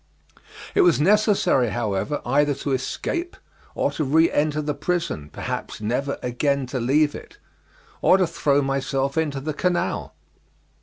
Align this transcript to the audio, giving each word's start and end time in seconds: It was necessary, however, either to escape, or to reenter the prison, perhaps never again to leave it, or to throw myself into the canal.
It 0.73 0.81
was 0.81 0.99
necessary, 0.99 1.69
however, 1.69 2.23
either 2.25 2.55
to 2.55 2.71
escape, 2.71 3.37
or 3.75 3.91
to 3.91 4.03
reenter 4.03 4.59
the 4.63 4.73
prison, 4.73 5.29
perhaps 5.31 5.79
never 5.79 6.17
again 6.23 6.65
to 6.73 6.79
leave 6.79 7.13
it, 7.13 7.37
or 8.01 8.17
to 8.17 8.25
throw 8.25 8.63
myself 8.63 9.15
into 9.15 9.39
the 9.39 9.53
canal. 9.53 10.15